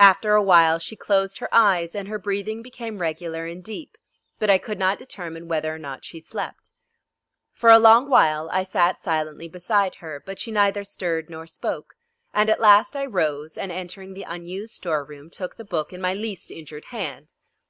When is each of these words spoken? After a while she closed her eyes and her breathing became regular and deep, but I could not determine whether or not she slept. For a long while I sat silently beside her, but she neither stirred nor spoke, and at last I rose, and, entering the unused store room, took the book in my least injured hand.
After 0.00 0.32
a 0.32 0.42
while 0.42 0.78
she 0.78 0.96
closed 0.96 1.40
her 1.40 1.48
eyes 1.54 1.94
and 1.94 2.08
her 2.08 2.18
breathing 2.18 2.62
became 2.62 2.96
regular 3.02 3.44
and 3.44 3.62
deep, 3.62 3.98
but 4.38 4.48
I 4.48 4.56
could 4.56 4.78
not 4.78 4.96
determine 4.96 5.46
whether 5.46 5.74
or 5.74 5.78
not 5.78 6.06
she 6.06 6.20
slept. 6.20 6.70
For 7.52 7.68
a 7.68 7.78
long 7.78 8.08
while 8.08 8.48
I 8.50 8.62
sat 8.62 8.96
silently 8.96 9.46
beside 9.46 9.96
her, 9.96 10.22
but 10.24 10.38
she 10.38 10.50
neither 10.50 10.84
stirred 10.84 11.28
nor 11.28 11.46
spoke, 11.46 11.96
and 12.32 12.48
at 12.48 12.60
last 12.60 12.96
I 12.96 13.04
rose, 13.04 13.58
and, 13.58 13.70
entering 13.70 14.14
the 14.14 14.22
unused 14.22 14.72
store 14.72 15.04
room, 15.04 15.28
took 15.28 15.56
the 15.56 15.66
book 15.66 15.92
in 15.92 16.00
my 16.00 16.14
least 16.14 16.50
injured 16.50 16.86
hand. 16.86 17.34